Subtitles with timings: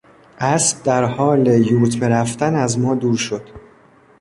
[0.39, 3.49] اسب در حال یورتمه رفتن از ما دور شد.